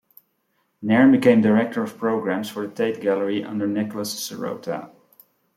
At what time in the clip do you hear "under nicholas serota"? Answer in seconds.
3.43-4.89